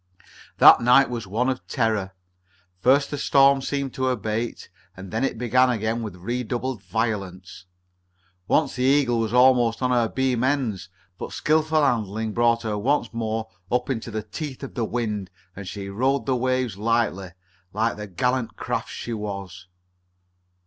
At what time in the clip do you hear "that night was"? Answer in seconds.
0.57-1.27